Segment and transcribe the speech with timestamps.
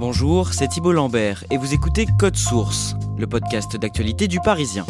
[0.00, 4.86] Bonjour, c'est Thibault Lambert et vous écoutez Code Source, le podcast d'actualité du Parisien.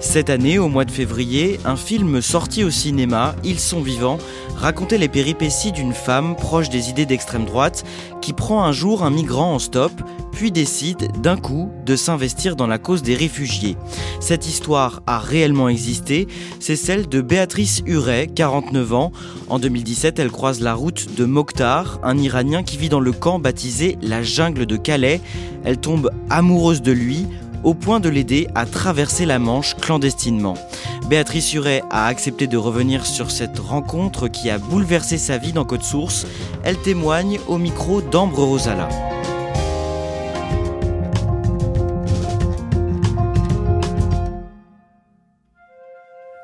[0.00, 4.18] Cette année, au mois de février, un film sorti au cinéma, Ils sont vivants,
[4.54, 7.82] racontait les péripéties d'une femme proche des idées d'extrême droite
[8.20, 9.92] qui prend un jour un migrant en stop,
[10.32, 13.76] puis décide d'un coup de s'investir dans la cause des réfugiés.
[14.20, 16.26] Cette histoire a réellement existé,
[16.58, 19.12] c'est celle de Béatrice Huret, 49 ans.
[19.48, 23.38] En 2017, elle croise la route de Mokhtar, un Iranien qui vit dans le camp
[23.38, 25.20] baptisé la jungle de Calais.
[25.64, 27.26] Elle tombe amoureuse de lui,
[27.62, 30.54] au point de l'aider à traverser la Manche clandestinement.
[31.08, 35.64] Béatrice Huret a accepté de revenir sur cette rencontre qui a bouleversé sa vie dans
[35.64, 36.26] Code Source.
[36.64, 38.88] Elle témoigne au micro d'Ambre Rosala.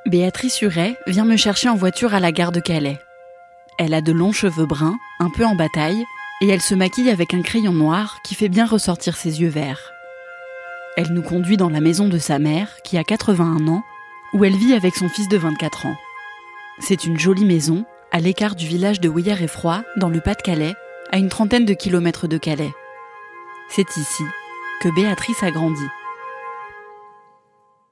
[0.09, 2.99] Béatrice Huret vient me chercher en voiture à la gare de Calais.
[3.79, 6.03] Elle a de longs cheveux bruns, un peu en bataille,
[6.41, 9.93] et elle se maquille avec un crayon noir qui fait bien ressortir ses yeux verts.
[10.97, 13.83] Elle nous conduit dans la maison de sa mère, qui a 81 ans,
[14.33, 15.97] où elle vit avec son fils de 24 ans.
[16.79, 20.75] C'est une jolie maison, à l'écart du village de Ouillère-et-Froid, dans le Pas-de-Calais,
[21.13, 22.73] à une trentaine de kilomètres de Calais.
[23.69, 24.25] C'est ici
[24.81, 25.85] que Béatrice a grandi.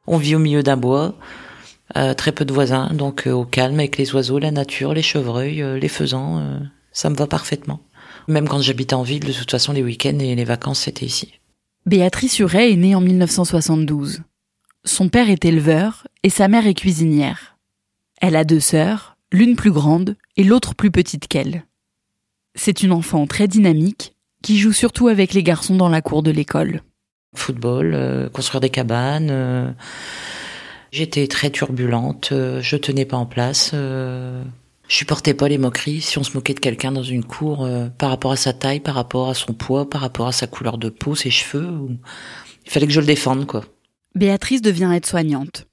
[0.06, 1.14] On vit au milieu d'un bois,
[1.94, 5.02] euh, très peu de voisins, donc euh, au calme avec les oiseaux, la nature, les
[5.02, 7.80] chevreuils, euh, les faisans, ça me va parfaitement.
[8.26, 11.38] Même quand j'habitais en ville, de toute façon, les week-ends et les vacances, c'était ici.
[11.86, 14.22] Béatrice Huret est née en 1972.
[14.84, 17.56] Son père est éleveur et sa mère est cuisinière.
[18.20, 21.64] Elle a deux sœurs, l'une plus grande et l'autre plus petite qu'elle.
[22.56, 26.32] C'est une enfant très dynamique qui joue surtout avec les garçons dans la cour de
[26.32, 26.82] l'école.
[27.34, 29.74] Football, construire des cabanes.
[30.92, 33.72] J'étais très turbulente, euh, je tenais pas en place.
[33.74, 34.42] euh,
[34.88, 36.00] je supportais pas les moqueries.
[36.00, 38.80] Si on se moquait de quelqu'un dans une cour euh, par rapport à sa taille,
[38.80, 41.88] par rapport à son poids, par rapport à sa couleur de peau, ses cheveux,
[42.64, 43.64] il fallait que je le défende, quoi.
[44.14, 45.66] Béatrice devient aide-soignante.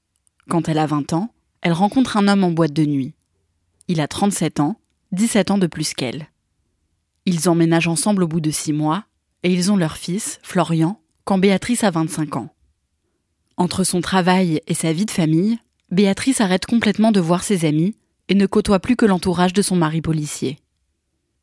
[0.48, 1.30] Quand elle a 20 ans,
[1.62, 3.14] elle rencontre un homme en boîte de nuit.
[3.88, 4.76] Il a 37 ans,
[5.12, 6.28] 17 ans de plus qu'elle.
[7.24, 9.04] Ils emménagent ensemble au bout de 6 mois
[9.44, 12.53] et ils ont leur fils, Florian, quand Béatrice a 25 ans.
[13.56, 15.58] Entre son travail et sa vie de famille,
[15.90, 17.94] Béatrice arrête complètement de voir ses amis
[18.28, 20.58] et ne côtoie plus que l'entourage de son mari policier.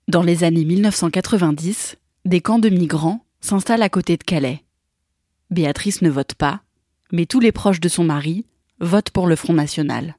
[0.07, 4.63] Dans les années 1990, des camps de migrants s'installent à côté de Calais.
[5.51, 6.61] Béatrice ne vote pas,
[7.11, 8.45] mais tous les proches de son mari
[8.79, 10.16] votent pour le Front National.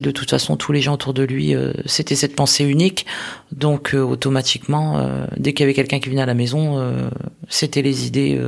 [0.00, 3.06] De toute façon, tous les gens autour de lui, euh, c'était cette pensée unique.
[3.50, 7.00] Donc, euh, automatiquement, euh, dès qu'il y avait quelqu'un qui venait à la maison,
[7.48, 8.38] c'était les idées,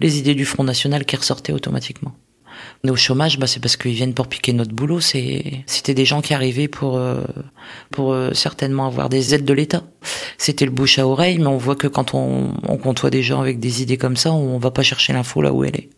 [0.00, 2.12] les idées du Front National qui ressortaient automatiquement.
[2.82, 5.00] On est au chômage, bah, c'est parce qu'ils viennent pour piquer notre boulot.
[5.00, 7.00] C'était des gens qui arrivaient pour,
[8.32, 9.84] certainement avoir des aides de l'État.
[10.36, 13.40] C'était le bouche à oreille, mais on voit que quand on, on côtoie des gens
[13.40, 15.88] avec des idées comme ça, on va pas chercher l'info là où elle est.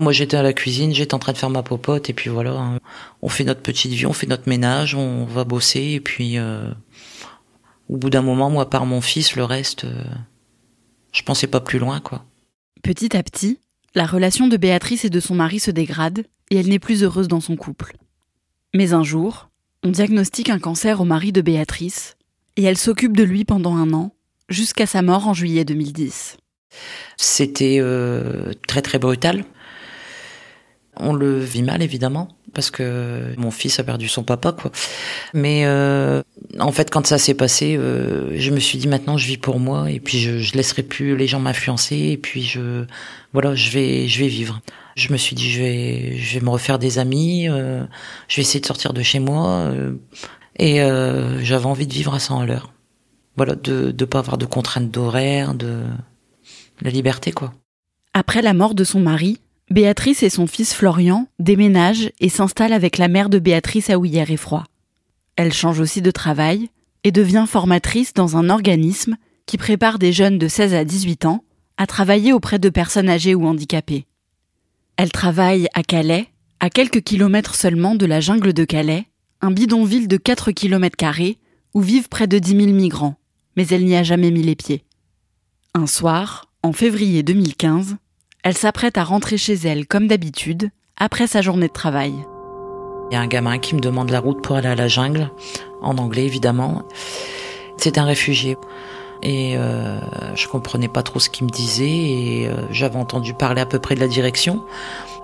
[0.00, 2.52] Moi, j'étais à la cuisine, j'étais en train de faire ma popote, et puis voilà,
[2.52, 2.80] hein.
[3.22, 6.70] on fait notre petite vie, on fait notre ménage, on va bosser, et puis euh,
[7.88, 10.04] au bout d'un moment, moi, par mon fils, le reste, euh,
[11.12, 12.24] je pensais pas plus loin, quoi.
[12.82, 13.58] Petit à petit,
[13.94, 17.28] la relation de Béatrice et de son mari se dégrade et elle n'est plus heureuse
[17.28, 17.96] dans son couple.
[18.74, 19.48] Mais un jour,
[19.84, 22.16] on diagnostique un cancer au mari de Béatrice
[22.56, 24.12] et elle s'occupe de lui pendant un an,
[24.48, 26.36] jusqu'à sa mort en juillet 2010.
[27.16, 29.44] C'était euh, très très brutal.
[30.96, 34.70] On le vit mal évidemment parce que mon fils a perdu son papa quoi.
[35.34, 36.22] Mais euh,
[36.58, 39.58] en fait quand ça s'est passé, euh, je me suis dit maintenant je vis pour
[39.58, 42.84] moi et puis je, je laisserai plus les gens m'influencer et puis je
[43.32, 44.60] voilà je vais je vais vivre.
[44.94, 47.84] Je me suis dit je vais je vais me refaire des amis, euh,
[48.28, 49.72] je vais essayer de sortir de chez moi
[50.58, 50.78] et
[51.42, 52.72] j'avais envie de vivre à 100 à l'heure.
[53.36, 55.82] Voilà de de pas avoir de contraintes d'horaire, de
[56.80, 57.52] la liberté quoi.
[58.12, 62.98] Après la mort de son mari, Béatrice et son fils Florian déménagent et s'installent avec
[62.98, 64.64] la mère de Béatrice à Ouillère-et-Froid.
[65.36, 66.68] Elle change aussi de travail
[67.02, 69.16] et devient formatrice dans un organisme
[69.46, 71.44] qui prépare des jeunes de 16 à 18 ans
[71.76, 74.06] à travailler auprès de personnes âgées ou handicapées.
[74.96, 76.28] Elle travaille à Calais,
[76.60, 79.06] À quelques kilomètres seulement de la jungle de Calais,
[79.40, 80.96] un bidonville de 4 km
[81.74, 83.16] où vivent près de 10 000 migrants,
[83.56, 84.84] mais elle n'y a jamais mis les pieds.
[85.74, 87.96] Un soir, en février 2015,
[88.44, 90.68] elle s'apprête à rentrer chez elle comme d'habitude,
[90.98, 92.12] après sa journée de travail.
[93.10, 95.30] Il y a un gamin qui me demande la route pour aller à la jungle,
[95.80, 96.82] en anglais évidemment.
[97.78, 98.56] C'est un réfugié.
[99.22, 99.98] Et euh,
[100.34, 103.78] je comprenais pas trop ce qu'il me disait et euh, j'avais entendu parler à peu
[103.78, 104.62] près de la direction.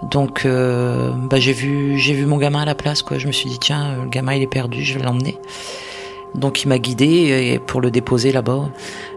[0.02, 3.18] Donc euh, bah, j'ai vu j'ai vu mon gamin à la place quoi.
[3.18, 5.38] Je me suis dit tiens le gamin il est perdu, je vais l'emmener.
[6.34, 8.70] Donc il m'a guidé pour le déposer là-bas.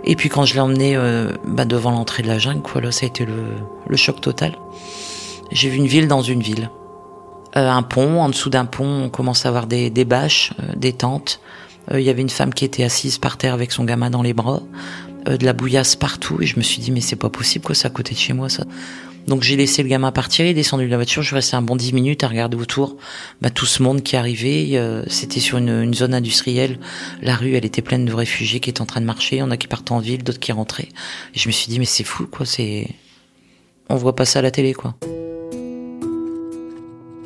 [0.04, 0.98] Et puis quand je l'ai emmené
[1.46, 4.58] bah, devant l'entrée de la jungle, quoi, ça a été le, choc total.
[5.52, 6.70] J'ai vu une ville dans une ville.
[7.54, 11.40] un pont, en dessous d'un pont, on commence à avoir des, des bâches, des tentes.
[11.92, 14.22] Euh, il y avait une femme qui était assise par terre avec son gamin dans
[14.22, 14.62] les bras,
[15.28, 17.76] euh, de la bouillasse partout, et je me suis dit mais c'est pas possible quoi,
[17.76, 18.66] c'est à côté de chez moi ça.
[19.28, 21.56] Donc j'ai laissé le gamin partir, il est descendu de la voiture, je suis resté
[21.56, 22.98] un bon dix minutes à regarder autour,
[23.42, 26.78] bah, tout ce monde qui arrivait, euh, c'était sur une, une, zone industrielle,
[27.22, 29.56] la rue elle était pleine de réfugiés qui étaient en train de marcher, on a
[29.56, 30.90] qui partaient en ville, d'autres qui rentraient,
[31.34, 32.90] et je me suis dit mais c'est fou quoi, c'est,
[33.90, 34.96] on voit pas ça à la télé quoi.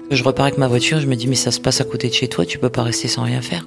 [0.10, 2.14] Je repars avec ma voiture, je me dis mais ça se passe à côté de
[2.14, 3.66] chez toi, tu peux pas rester sans rien faire.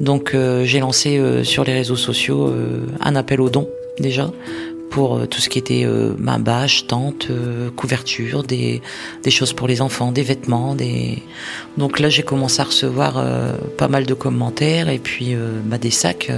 [0.00, 3.68] Donc euh, j'ai lancé euh, sur les réseaux sociaux euh, un appel aux dons
[3.98, 4.30] déjà
[4.90, 5.86] pour tout ce qui était
[6.16, 7.28] ma bâche, tente,
[7.76, 8.80] couverture, des,
[9.28, 10.74] choses pour les enfants, des vêtements.
[10.74, 11.22] Des...
[11.76, 13.22] Donc là j'ai commencé à recevoir
[13.76, 15.36] pas mal de commentaires et puis
[15.66, 16.32] bah, des sacs.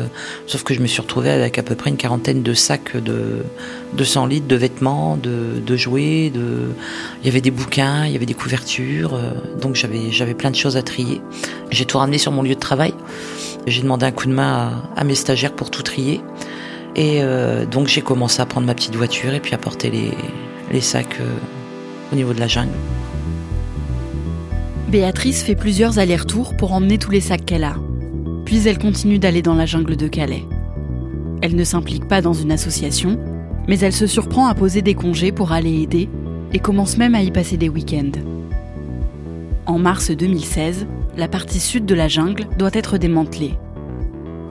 [0.48, 3.44] sauf que je me suis retrouvée avec à peu près une quarantaine de sacs de
[3.92, 6.30] 200 litres de vêtements, de, jouets.
[6.34, 6.72] De...
[7.22, 9.16] Il y avait des bouquins, il y avait des couvertures.
[9.62, 11.20] donc j'avais plein de choses à trier.
[11.70, 12.94] J'ai tout ramené sur mon lieu de travail.
[13.66, 16.20] J'ai demandé un coup de main à, mes stagiaires pour tout trier.
[16.96, 19.90] Et euh, donc j'ai commencé à prendre ma petite voiture et puis à porter
[20.70, 21.34] les, sacs euh,
[22.12, 22.72] au niveau de la jungle.
[24.88, 27.76] Béatrice fait plusieurs allers-retours pour emmener tous les sacs qu'elle a.
[28.44, 30.44] Puis elle continue d'aller dans la jungle de Calais.
[31.42, 33.18] Elle ne s'implique pas dans une association,
[33.68, 36.08] mais elle se surprend à poser des congés pour aller aider
[36.52, 38.18] et commence même à y passer des week-ends.
[39.66, 40.86] En mars 2016,
[41.16, 43.58] la partie sud de la jungle doit être démantelée.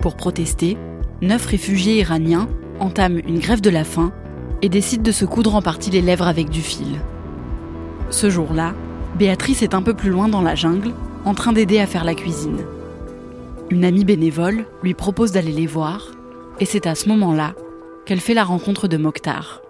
[0.02, 0.78] Pour protester,
[1.22, 2.48] neuf réfugiés iraniens
[2.80, 4.12] entament une grève de la faim
[4.62, 7.00] et décident de se coudre en partie les lèvres avec du fil.
[8.10, 8.74] Ce jour-là,
[9.18, 10.92] Béatrice est un peu plus loin dans la jungle,
[11.26, 12.60] en train d'aider à faire la cuisine.
[13.70, 16.12] Une amie bénévole lui propose d'aller les voir,
[16.60, 17.54] et c'est à ce moment-là
[18.06, 19.62] qu'elle fait la rencontre de Mokhtar.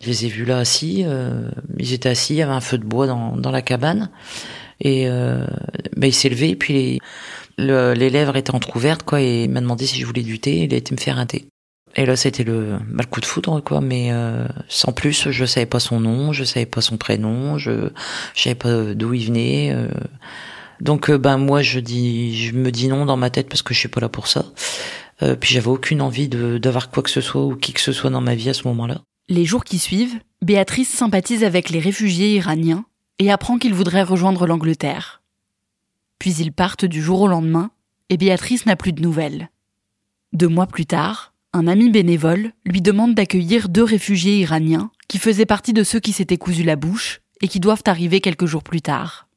[0.00, 1.04] Je les ai vus là assis.
[1.06, 4.10] Euh, ils étaient assis, il y avait un feu de bois dans, dans la cabane.
[4.80, 5.46] Et euh,
[5.96, 7.00] ben, il s'est levé, et puis
[7.58, 10.64] les, les lèvres étaient entrouvertes, quoi, et il m'a demandé si je voulais du thé.
[10.64, 11.46] Il a été me faire un thé.
[11.96, 13.80] Et là, c'était le, ben, le coup de foudre, quoi.
[13.80, 17.90] Mais euh, sans plus, je savais pas son nom, je savais pas son prénom, je,
[18.34, 19.72] je savais pas d'où il venait.
[19.72, 19.88] Euh.
[20.80, 23.74] Donc, euh, ben moi, je dis, je me dis non dans ma tête parce que
[23.74, 24.46] je suis pas là pour ça.
[25.22, 28.10] Euh, puis j'avais aucune envie d'avoir quoi que ce soit ou qui que ce soit
[28.10, 29.02] dans ma vie à ce moment-là.
[29.30, 32.84] Les jours qui suivent, Béatrice sympathise avec les réfugiés iraniens
[33.20, 35.22] et apprend qu'ils voudraient rejoindre l'Angleterre.
[36.18, 37.70] Puis ils partent du jour au lendemain
[38.08, 39.48] et Béatrice n'a plus de nouvelles.
[40.32, 45.46] Deux mois plus tard, un ami bénévole lui demande d'accueillir deux réfugiés iraniens qui faisaient
[45.46, 48.82] partie de ceux qui s'étaient cousus la bouche et qui doivent arriver quelques jours plus
[48.82, 49.28] tard.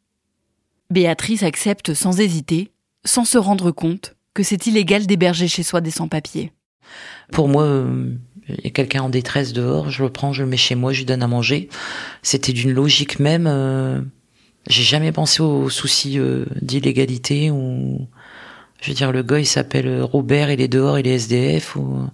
[0.90, 2.72] Béatrice accepte sans hésiter,
[3.06, 6.52] sans se rendre compte que c'est illégal d'héberger chez soi des sans-papiers.
[7.32, 7.86] Pour moi,
[8.50, 10.92] il y a quelqu'un en détresse dehors, je le prends, je le mets chez moi,
[10.94, 11.70] je lui donne à manger.
[12.22, 13.48] C'était d'une logique même.
[13.48, 14.02] Euh,
[14.68, 18.08] j'ai jamais pensé aux soucis euh, d'illégalité ou
[18.82, 22.08] je veux dire le gars il s'appelle Robert, il est dehors, il est SDF ou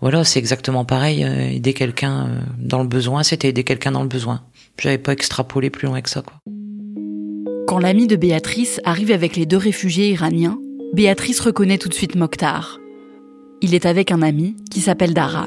[0.00, 1.24] voilà, c'est exactement pareil.
[1.24, 4.42] Euh, aider quelqu'un dans le besoin, c'était aider quelqu'un dans le besoin.
[4.80, 6.34] J'avais pas extrapolé plus loin que ça quoi.
[7.66, 10.58] Quand l'ami de Béatrice arrive avec les deux réfugiés iraniens,
[10.92, 12.78] Béatrice reconnaît tout de suite Mokhtar.
[13.62, 15.46] Il est avec un ami qui s'appelle Dara.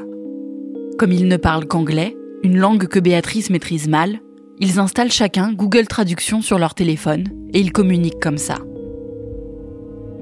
[0.97, 4.21] Comme ils ne parlent qu'anglais, une langue que Béatrice maîtrise mal,
[4.59, 8.55] ils installent chacun Google Traduction sur leur téléphone et ils communiquent comme ça.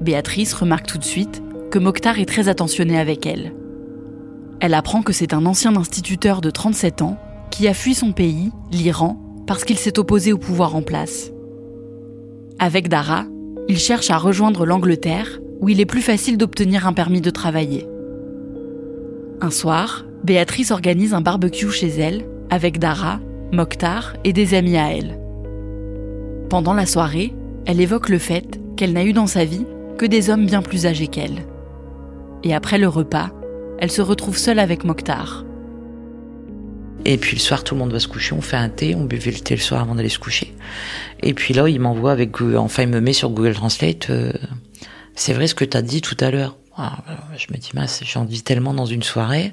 [0.00, 3.54] Béatrice remarque tout de suite que Mokhtar est très attentionné avec elle.
[4.60, 7.18] Elle apprend que c'est un ancien instituteur de 37 ans
[7.52, 11.30] qui a fui son pays, l'Iran, parce qu'il s'est opposé au pouvoir en place.
[12.58, 13.26] Avec Dara,
[13.68, 17.86] il cherche à rejoindre l'Angleterre, où il est plus facile d'obtenir un permis de travailler.
[19.40, 23.20] Un soir, Béatrice organise un barbecue chez elle avec Dara,
[23.52, 25.18] Mokhtar et des amis à elle.
[26.48, 27.34] Pendant la soirée,
[27.66, 29.66] elle évoque le fait qu'elle n'a eu dans sa vie
[29.98, 31.44] que des hommes bien plus âgés qu'elle.
[32.42, 33.32] Et après le repas,
[33.78, 35.44] elle se retrouve seule avec Mokhtar.
[37.04, 39.04] Et puis le soir, tout le monde va se coucher, on fait un thé, on
[39.04, 40.54] buvait le thé le soir avant d'aller se coucher.
[41.22, 44.32] Et puis là, il m'envoie avec, enfin, il me met sur Google Translate, euh,
[45.14, 46.56] c'est vrai ce que tu as dit tout à l'heure.
[46.76, 46.98] Ah,
[47.36, 49.52] je me dis, mince, j'en dis tellement dans une soirée.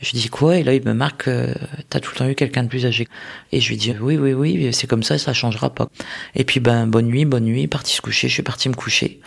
[0.00, 0.56] Je dis quoi?
[0.56, 1.52] Et là, il me marque, euh,
[1.90, 3.06] t'as tout le temps eu quelqu'un de plus âgé.
[3.52, 5.88] Et je lui dis, oui, oui, oui, c'est comme ça, ça changera pas.
[6.34, 9.20] Et puis, ben, bonne nuit, bonne nuit, parti se coucher, je suis parti me coucher.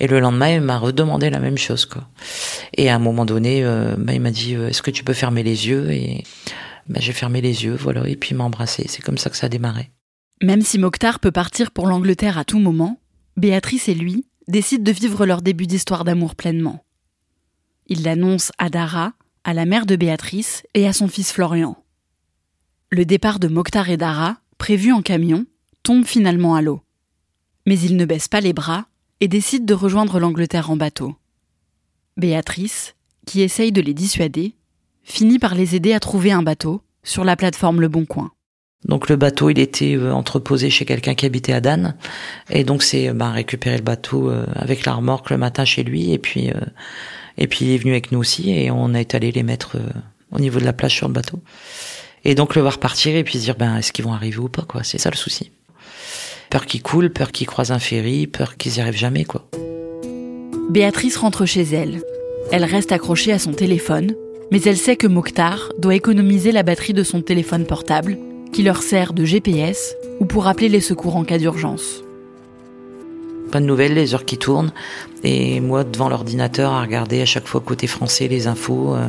[0.00, 2.08] Et le lendemain, il m'a redemandé la même chose, quoi.
[2.76, 5.14] Et à un moment donné, euh, ben, il m'a dit, euh, est-ce que tu peux
[5.14, 5.90] fermer les yeux?
[5.92, 6.24] Et
[6.88, 8.84] ben, j'ai fermé les yeux, voilà, et puis il m'a embrassé.
[8.88, 9.90] C'est comme ça que ça a démarré.
[10.42, 12.98] Même si Mokhtar peut partir pour l'Angleterre à tout moment,
[13.38, 16.84] Béatrice et lui décident de vivre leur début d'histoire d'amour pleinement.
[17.86, 19.12] Il l'annonce à Dara,
[19.44, 21.76] à la mère de Béatrice et à son fils Florian.
[22.90, 25.46] Le départ de Mokhtar et Dara, prévu en camion,
[25.82, 26.82] tombe finalement à l'eau.
[27.66, 28.86] Mais ils ne baissent pas les bras
[29.20, 31.16] et décident de rejoindre l'Angleterre en bateau.
[32.16, 32.94] Béatrice,
[33.26, 34.54] qui essaye de les dissuader,
[35.02, 38.32] finit par les aider à trouver un bateau sur la plateforme Le Bon Coin.
[38.84, 41.94] Donc le bateau, il était euh, entreposé chez quelqu'un qui habitait à Dan,
[42.50, 46.12] et donc c'est bah, récupérer le bateau euh, avec la remorque le matin chez lui,
[46.12, 46.60] et puis euh,
[47.38, 49.78] et puis il est venu avec nous aussi, et on est allé les mettre
[50.32, 51.40] au niveau de la plage sur le bateau.
[52.24, 54.48] Et donc le voir partir et puis se dire ben est-ce qu'ils vont arriver ou
[54.48, 55.50] pas quoi, c'est ça le souci.
[56.50, 59.48] Peur qu'ils coulent, peur qu'ils croisent un ferry, peur qu'ils y arrivent jamais quoi.
[60.70, 62.02] Béatrice rentre chez elle.
[62.50, 64.12] Elle reste accrochée à son téléphone,
[64.50, 68.18] mais elle sait que Mokhtar doit économiser la batterie de son téléphone portable
[68.52, 72.04] qui leur sert de GPS ou pour appeler les secours en cas d'urgence.
[73.50, 74.72] Pas de nouvelles, les heures qui tournent,
[75.24, 79.08] et moi devant l'ordinateur à regarder à chaque fois côté français les infos, euh,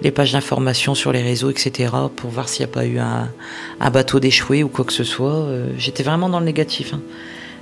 [0.00, 1.92] les pages d'information sur les réseaux, etc.
[2.16, 5.34] pour voir s'il n'y a pas eu un, bateau d'échoué ou quoi que ce soit.
[5.34, 6.94] Euh, j'étais vraiment dans le négatif.
[6.94, 7.00] Hein.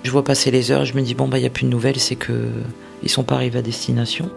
[0.04, 1.70] Je vois passer les heures, je me dis bon bah il n'y a plus de
[1.70, 2.50] nouvelles, c'est que
[3.02, 4.30] ils sont pas arrivés à destination.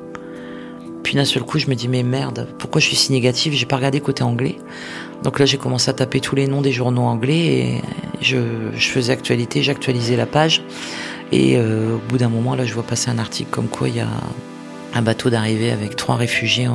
[1.06, 3.68] Puis d'un seul coup, je me dis mais merde, pourquoi je suis si négatif J'ai
[3.68, 4.58] pas regardé côté anglais.
[5.22, 7.82] Donc là, j'ai commencé à taper tous les noms des journaux anglais et
[8.22, 8.40] je,
[8.80, 10.64] faisais actualité, j'actualisais la page.
[11.32, 13.98] Et euh, au bout d'un moment, là, je vois passer un article comme quoi il
[13.98, 14.10] y a
[14.96, 16.68] un bateau d'arrivée avec trois réfugiés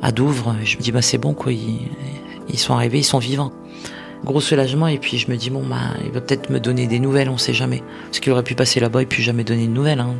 [0.00, 0.56] à Douvres.
[0.64, 3.52] Je me dis bah c'est bon quoi, ils, sont arrivés, ils sont vivants.
[4.24, 6.98] Gros soulagement et puis je me dis bon bah il va peut-être me donner des
[6.98, 7.82] nouvelles, on sait jamais.
[8.06, 10.00] Parce qu'il aurait pu passer là-bas et puis jamais donner de nouvelles.
[10.00, 10.14] Hein.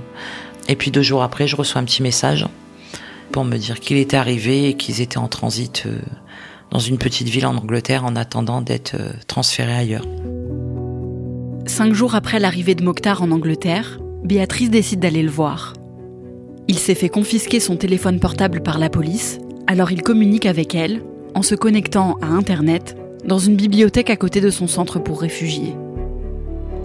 [0.68, 2.46] Et puis deux jours après, je reçois un petit message
[3.30, 5.98] pour me dire qu'il était arrivé et qu'ils étaient en transit euh,
[6.70, 10.06] dans une petite ville en Angleterre en attendant d'être euh, transférés ailleurs.
[11.66, 15.74] Cinq jours après l'arrivée de Mokhtar en Angleterre, Béatrice décide d'aller le voir.
[16.68, 21.02] Il s'est fait confisquer son téléphone portable par la police, alors il communique avec elle
[21.34, 25.74] en se connectant à Internet dans une bibliothèque à côté de son centre pour réfugiés.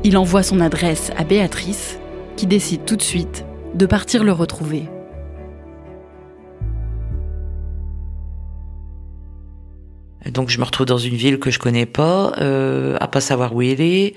[0.03, 1.97] Il envoie son adresse à Béatrice,
[2.35, 4.83] qui décide tout de suite de partir le retrouver.
[10.32, 13.53] Donc je me retrouve dans une ville que je connais pas, euh, à pas savoir
[13.53, 14.15] où il est,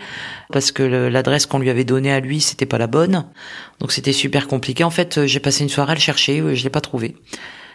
[0.53, 3.27] parce que l'adresse qu'on lui avait donnée à lui, c'était pas la bonne.
[3.81, 4.85] Donc c'était super compliqué.
[4.85, 7.17] En fait, j'ai passé une soirée à le chercher, je l'ai pas trouvé.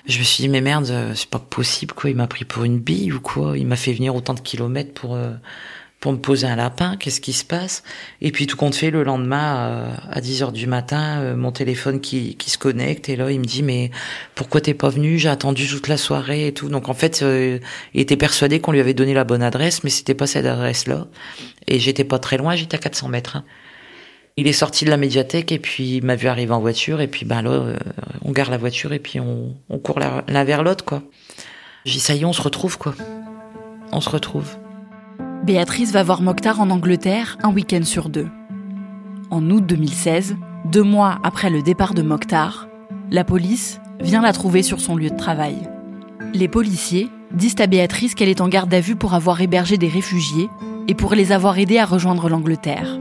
[0.06, 2.10] Je me suis dit mais merde, c'est pas possible quoi.
[2.10, 3.58] Il m'a pris pour une bille ou quoi?
[3.58, 5.32] Il m'a fait venir autant de kilomètres pour euh,
[6.04, 7.82] pour me poser un lapin, qu'est-ce qui se passe?
[8.20, 11.54] Et puis tout compte fait, le lendemain, euh, à 10 heures du matin, euh, mon
[11.54, 13.90] téléphone qui, qui se connecte et là il me dit mais
[14.36, 15.18] pourquoi t'es pas venu?
[15.18, 16.68] J'ai attendu toute la soirée et tout.
[16.68, 17.58] Donc en fait, euh,
[17.94, 21.08] il était persuadé qu'on lui avait donné la bonne adresse, mais c'était pas cette adresse-là.
[21.68, 23.38] Et j'étais pas très loin, j'étais à 400 mètres.
[23.38, 23.46] Hein.
[24.36, 27.08] Il est sorti de la médiathèque et puis il m'a vu arriver en voiture et
[27.08, 27.78] puis ben là,
[28.26, 31.02] on gare la voiture et puis on, on court l'un vers l'autre quoi.
[31.86, 32.94] J'ai dit ça y est, on se retrouve quoi.
[33.94, 34.58] On se retrouve.
[35.44, 38.30] Béatrice va voir Mokhtar en Angleterre un week-end sur deux.
[39.30, 40.38] En août 2016,
[40.72, 42.70] deux mois après le départ de Mokhtar,
[43.12, 45.58] la police vient la trouver sur son lieu de travail.
[46.34, 49.90] Les policiers disent à Béatrice qu'elle est en garde à vue pour avoir hébergé des
[49.90, 50.48] réfugiés
[50.88, 52.98] et pour les avoir aidés à rejoindre l'Angleterre.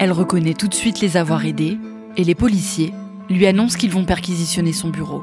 [0.00, 1.78] Elle reconnaît tout de suite les avoir aidés
[2.16, 2.92] et les policiers
[3.28, 5.22] lui annoncent qu'ils vont perquisitionner son bureau.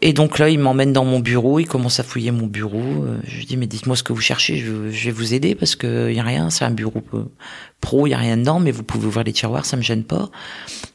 [0.00, 3.04] Et donc là, il m'emmène dans mon bureau, il commence à fouiller mon bureau.
[3.04, 5.74] Euh, je lui dis, mais dites-moi ce que vous cherchez, je, vais vous aider parce
[5.74, 7.02] que y a rien, c'est un bureau
[7.80, 10.04] pro, il y a rien dedans, mais vous pouvez ouvrir les tiroirs, ça me gêne
[10.04, 10.30] pas.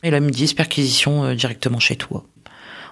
[0.03, 2.23] Et là, il me dit, perquisition euh, directement chez toi.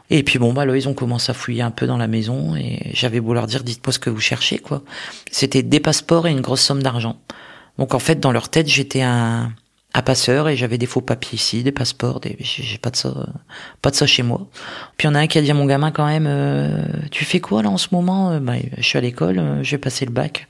[0.10, 2.58] Et puis bon, bah là, ils ont commencé à fouiller un peu dans la maison
[2.58, 4.84] et j'avais beau leur dire, dites-moi ce que vous cherchez, quoi.
[5.32, 7.22] C'était des passeports et une grosse somme d'argent.
[7.78, 9.54] Donc en fait, dans leur tête, j'étais un,
[9.94, 13.28] à passeur et j'avais des faux papiers ici, des passeports, des j'ai pas de ça,
[13.82, 14.48] pas de ça chez moi.
[14.98, 17.40] Puis en a un qui a dit à mon gamin quand même, euh, tu fais
[17.40, 18.40] quoi là en ce moment?
[18.40, 20.48] Bah, Je suis à l'école, euh, je vais passer le bac.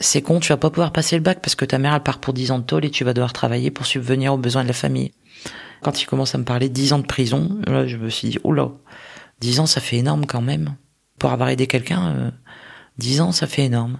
[0.00, 2.18] c'est con, tu vas pas pouvoir passer le bac parce que ta mère elle part
[2.18, 4.68] pour 10 ans de tôle et tu vas devoir travailler pour subvenir aux besoins de
[4.68, 5.12] la famille.
[5.82, 8.38] Quand il commence à me parler 10 ans de prison, là je me suis dit,
[8.44, 8.70] oh là,
[9.40, 10.76] 10 ans ça fait énorme quand même.
[11.18, 12.32] Pour avoir aidé quelqu'un,
[12.98, 13.98] 10 ans, ça fait énorme.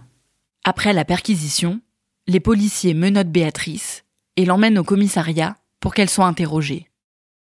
[0.65, 1.81] Après la perquisition,
[2.27, 4.04] les policiers menottent Béatrice
[4.37, 6.89] et l'emmènent au commissariat pour qu'elle soit interrogée.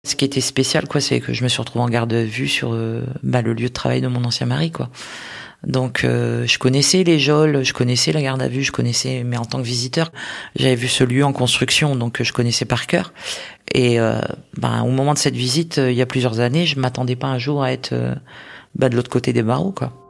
[0.05, 2.47] Ce qui était spécial, quoi, c'est que je me suis retrouvée en garde à vue
[2.47, 2.77] sur
[3.23, 4.91] bah, le lieu de travail de mon ancien mari, quoi.
[5.65, 9.37] Donc euh, je connaissais les geôles, je connaissais la garde à vue, je connaissais, mais
[9.37, 10.11] en tant que visiteur,
[10.55, 13.13] j'avais vu ce lieu en construction, donc je connaissais par cœur.
[13.73, 14.19] Et euh,
[14.57, 17.27] ben, au moment de cette visite, euh, il y a plusieurs années, je m'attendais pas
[17.27, 17.93] un jour à être
[18.75, 20.04] ben, de l'autre côté des barreaux, quoi.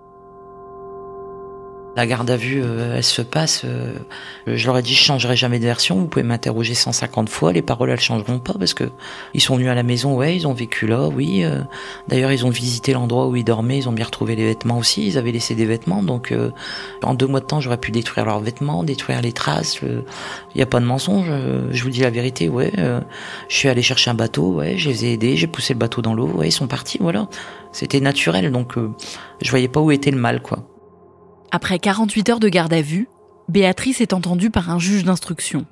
[1.95, 3.61] La garde à vue, euh, elle se passe.
[3.63, 3.93] Euh,
[4.47, 5.95] je leur ai dit, je changerai jamais de version.
[5.95, 7.53] Vous pouvez m'interroger 150 fois.
[7.53, 8.91] Les paroles, elles changeront pas parce que
[9.33, 10.13] ils sont venus à la maison.
[10.13, 11.07] Ouais, ils ont vécu là.
[11.07, 11.45] Oui.
[11.45, 11.61] Euh.
[12.09, 13.77] D'ailleurs, ils ont visité l'endroit où ils dormaient.
[13.77, 15.07] Ils ont bien retrouvé les vêtements aussi.
[15.07, 16.03] Ils avaient laissé des vêtements.
[16.03, 16.33] Donc,
[17.01, 19.79] en deux mois de temps, j'aurais pu détruire leurs vêtements, détruire les traces.
[19.81, 20.03] Il
[20.57, 21.31] n'y a pas de mensonge.
[21.71, 22.49] Je vous dis la vérité.
[22.49, 22.73] Ouais.
[23.47, 24.55] je suis allé chercher un bateau.
[24.55, 24.77] Ouais.
[24.77, 25.37] Je les ai aidés.
[25.37, 26.27] J'ai poussé le bateau dans l'eau.
[26.27, 26.49] Ouais.
[26.49, 26.97] Ils sont partis.
[26.99, 27.29] Voilà.
[27.71, 28.51] C'était naturel.
[28.51, 28.73] Donc,
[29.41, 30.59] je voyais pas où était le mal, quoi.
[31.55, 33.07] Après 48 heures de garde à vue,
[33.47, 35.65] Béatrice est entendue par un juge d'instruction.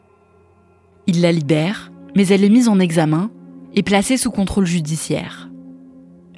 [1.08, 3.30] Il la libère, mais elle est mise en examen
[3.74, 5.50] et placée sous contrôle judiciaire.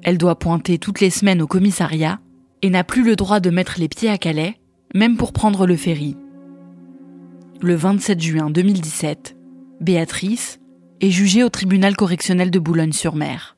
[0.01, 2.19] Elle doit pointer toutes les semaines au commissariat
[2.63, 4.57] et n'a plus le droit de mettre les pieds à Calais,
[4.95, 6.17] même pour prendre le ferry.
[7.61, 9.37] Le 27 juin 2017,
[9.79, 10.59] Béatrice
[11.01, 13.57] est jugée au tribunal correctionnel de Boulogne-sur-Mer.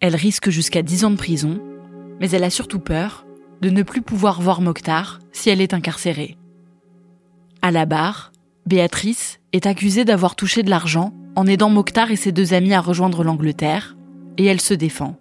[0.00, 1.60] Elle risque jusqu'à 10 ans de prison,
[2.18, 3.24] mais elle a surtout peur
[3.60, 6.36] de ne plus pouvoir voir Mokhtar si elle est incarcérée.
[7.62, 8.32] À la barre,
[8.66, 12.80] Béatrice est accusée d'avoir touché de l'argent en aidant Mokhtar et ses deux amis à
[12.80, 13.96] rejoindre l'Angleterre,
[14.36, 15.16] et elle se défend.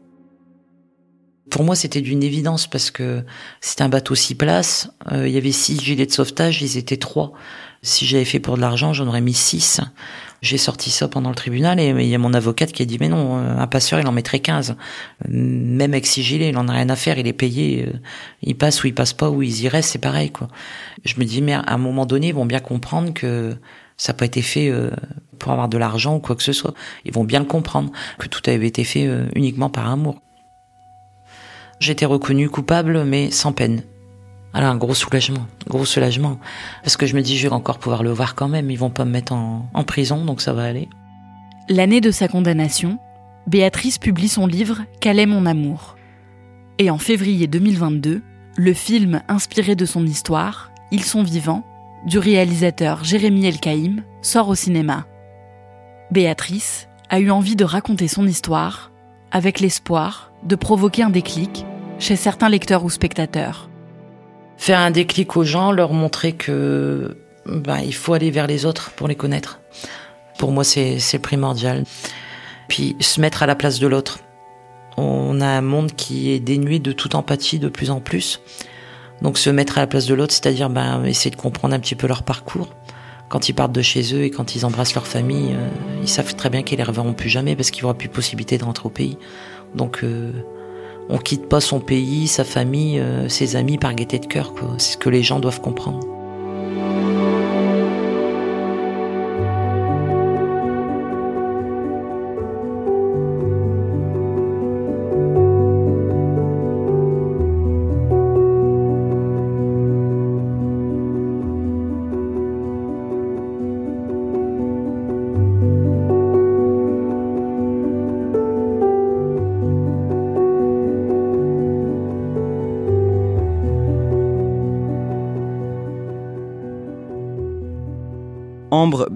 [1.50, 3.24] Pour moi, c'était d'une évidence parce que
[3.62, 4.90] c'était un bateau six places.
[5.12, 7.32] Euh, il y avait six gilets de sauvetage, ils étaient trois.
[7.82, 9.80] Si j'avais fait pour de l'argent, j'en aurais mis six.
[10.42, 12.98] J'ai sorti ça pendant le tribunal et il y a mon avocate qui a dit
[13.00, 14.76] mais non, euh, un passeur il en mettrait 15.
[15.28, 17.98] Même avec il en a rien à faire, il est payé, euh,
[18.44, 20.48] il passe ou il passe pas ou ils y restent, c'est pareil quoi.
[21.06, 23.56] Je me dis mais à un moment donné, ils vont bien comprendre que
[23.98, 24.92] ça n'a pas été fait euh,
[25.40, 26.76] pour avoir de l'argent ou quoi que ce soit.
[27.04, 30.22] Ils vont bien le comprendre que tout avait été fait uniquement par amour.
[31.80, 33.82] J'étais reconnu coupable mais sans peine.
[34.58, 36.40] Alors un gros soulagement, gros soulagement.
[36.82, 38.72] Parce que je me dis, je vais encore pouvoir le voir quand même.
[38.72, 40.90] Ils vont pas me mettre en, en prison, donc ça va aller.
[41.70, 42.98] L'année de sa condamnation,
[43.46, 45.96] Béatrice publie son livre Quel est mon amour
[46.80, 48.24] Et en février 2022,
[48.56, 51.64] le film inspiré de son histoire, Ils sont vivants,
[52.08, 55.06] du réalisateur Jérémy Elkaïm, sort au cinéma.
[56.10, 58.92] Béatrice a eu envie de raconter son histoire
[59.32, 61.64] avec l'espoir de provoquer un déclic
[62.00, 63.70] chez certains lecteurs ou spectateurs
[64.58, 68.92] faire un déclic aux gens, leur montrer que ben, il faut aller vers les autres
[68.92, 69.60] pour les connaître.
[70.38, 71.84] Pour moi, c'est primordial.
[72.68, 74.20] Puis se mettre à la place de l'autre.
[74.98, 78.42] On a un monde qui est dénué de toute empathie de plus en plus.
[79.22, 81.96] Donc se mettre à la place de l'autre, c'est-à-dire ben, essayer de comprendre un petit
[81.96, 82.70] peu leur parcours.
[83.30, 85.70] Quand ils partent de chez eux et quand ils embrassent leur famille, euh,
[86.02, 88.10] ils savent très bien qu'ils ne les reverront plus jamais parce qu'il n'y aura plus
[88.10, 89.18] possibilité de rentrer au pays.
[89.76, 90.32] Donc euh,
[91.10, 94.54] on quitte pas son pays, sa famille, euh, ses amis par gaieté de cœur.
[94.78, 96.17] C'est ce que les gens doivent comprendre.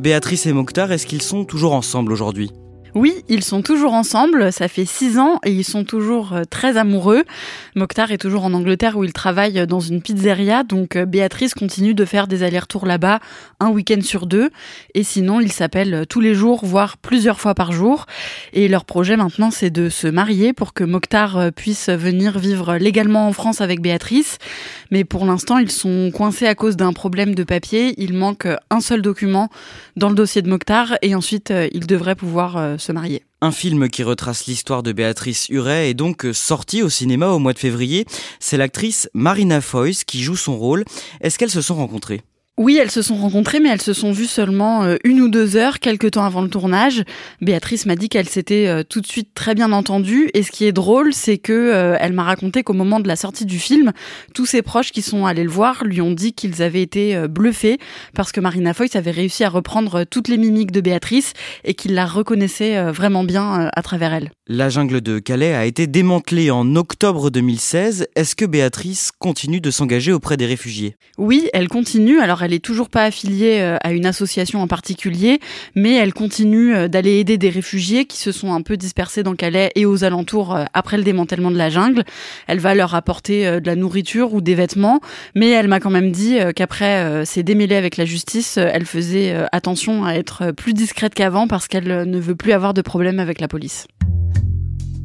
[0.02, 2.50] Béatrice et Mokhtar, est-ce qu'ils sont toujours ensemble aujourd'hui?
[2.96, 6.76] Oui, ils sont toujours ensemble, ça fait six ans et ils sont toujours euh, très
[6.76, 7.24] amoureux.
[7.76, 11.94] Mokhtar est toujours en Angleterre où il travaille dans une pizzeria, donc euh, Béatrice continue
[11.94, 13.22] de faire des allers-retours là-bas
[13.62, 14.50] un week-end sur deux.
[14.96, 18.06] Et sinon, ils s'appellent tous les jours, voire plusieurs fois par jour.
[18.52, 22.76] Et leur projet maintenant, c'est de se marier pour que Mokhtar euh, puisse venir vivre
[22.76, 24.40] légalement en France avec Béatrice.
[24.92, 27.94] Mais pour l'instant, ils sont coincés à cause d'un problème de papier.
[27.96, 29.48] Il manque un seul document
[29.96, 33.21] dans le dossier de Mokhtar et ensuite, ils devraient pouvoir se marier.
[33.44, 37.54] Un film qui retrace l'histoire de Béatrice Huret est donc sorti au cinéma au mois
[37.54, 38.06] de février.
[38.40, 40.86] C'est l'actrice Marina Foïs qui joue son rôle.
[41.22, 42.22] Est-ce qu'elles se sont rencontrées?
[42.62, 45.56] Oui, elles se sont rencontrées, mais elles se sont vues seulement euh, une ou deux
[45.56, 47.04] heures, quelques temps avant le tournage.
[47.42, 50.30] Béatrice m'a dit qu'elle s'était euh, tout de suite très bien entendue.
[50.36, 53.16] Et ce qui est drôle, c'est que euh, elle m'a raconté qu'au moment de la
[53.16, 53.94] sortie du film,
[54.36, 57.80] tous ses proches qui sont allés le voir lui ont dit qu'ils avaient été bluffés
[58.14, 61.96] parce que Marina Foïs avait réussi à reprendre toutes les mimiques de Béatrice et qu'ils
[61.96, 64.30] la reconnaissaient vraiment bien à travers elle.
[64.54, 68.10] La jungle de Calais a été démantelée en octobre 2016.
[68.18, 70.98] Est-ce que Béatrice continue de s'engager auprès des réfugiés?
[71.18, 72.20] Oui, elle continue.
[72.20, 75.40] Alors elle est toujours pas affiliée euh, à une association en particulier,
[75.74, 79.36] mais elle continue euh, d'aller aider des réfugiés qui se sont un peu dispersés dans
[79.36, 82.04] Calais et aux alentours euh, après le démantèlement de la jungle.
[82.48, 85.00] Elle va leur apporter de la nourriture ou des vêtements,
[85.34, 90.04] mais elle m'a quand même dit qu'après s'est démêlée avec la justice, elle faisait attention
[90.04, 93.48] à être plus discrète qu'avant parce qu'elle ne veut plus avoir de problème avec la
[93.48, 93.88] police.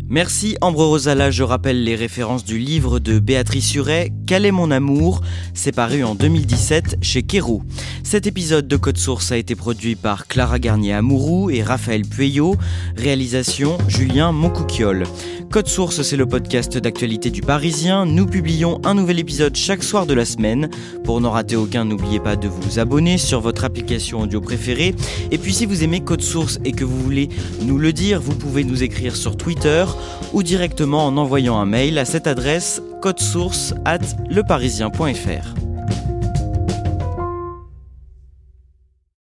[0.08, 4.70] Merci Ambre Rosala, je rappelle les références du livre de Béatrice Suret, Quel est mon
[4.70, 5.20] amour?
[5.52, 7.64] C'est paru en 2017 chez Kero.
[8.04, 12.54] Cet épisode de Code Source a été produit par Clara Garnier-Amouroux et Raphaël Pueyo,
[12.96, 15.02] réalisation Julien Moncouquiole.
[15.50, 18.04] Code Source, c'est le podcast d'actualité du Parisien.
[18.04, 20.68] Nous publions un nouvel épisode chaque soir de la semaine.
[21.04, 24.94] Pour n'en rater aucun, n'oubliez pas de vous abonner sur votre application audio préférée.
[25.30, 27.28] Et puis si vous aimez Code Source et que vous voulez
[27.62, 29.84] nous le dire, vous pouvez nous écrire sur Twitter
[30.32, 35.65] ou directement en envoyant un mail à cette adresse codesource at leparisien.fr.